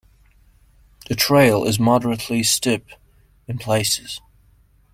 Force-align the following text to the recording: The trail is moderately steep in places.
The 1.09 1.15
trail 1.15 1.63
is 1.63 1.77
moderately 1.79 2.41
steep 2.41 2.87
in 3.47 3.59
places. 3.59 4.19